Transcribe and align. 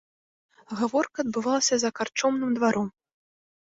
Гаворка 0.79 1.17
адбывалася 1.25 1.75
за 1.87 1.95
карчомным 2.01 2.51
дваром. 2.61 2.95